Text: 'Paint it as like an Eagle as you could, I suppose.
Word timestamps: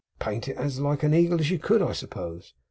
'Paint 0.17 0.47
it 0.47 0.57
as 0.57 0.79
like 0.79 1.03
an 1.03 1.13
Eagle 1.13 1.39
as 1.39 1.51
you 1.51 1.59
could, 1.59 1.79
I 1.83 1.91
suppose. 1.91 2.55